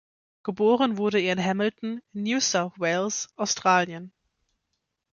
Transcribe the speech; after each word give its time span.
Geboren 0.41 0.97
wurde 0.97 1.19
er 1.19 1.33
in 1.37 1.43
Hamilton, 1.45 2.01
New 2.11 2.39
South 2.39 2.79
Wales, 2.79 3.29
Australien. 3.35 4.11